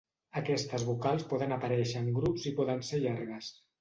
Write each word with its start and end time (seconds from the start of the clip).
Aquestes 0.39 0.85
vocals 0.87 1.27
poden 1.33 1.53
aparèixer 1.57 2.01
en 2.03 2.09
grups 2.19 2.47
i 2.53 2.55
poden 2.61 2.83
ser 2.89 3.03
llargues. 3.05 3.53